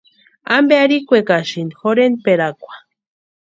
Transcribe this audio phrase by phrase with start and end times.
[0.57, 2.73] ¿Ampe arhikwekasïni jorhentpʼerakwa?